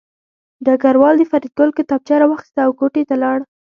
[0.65, 3.39] ډګروال د فریدګل کتابچه راواخیسته او کوټې ته لاړ